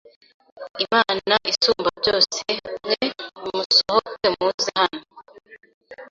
[0.85, 2.43] Imana Isumbabyose
[2.83, 2.95] mwe
[3.39, 5.03] nimusohoke muze hano